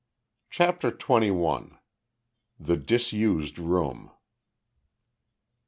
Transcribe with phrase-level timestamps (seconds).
[0.49, 1.77] CHAPTER TWENTY ONE.
[2.59, 4.09] THE DISUSED ROOM.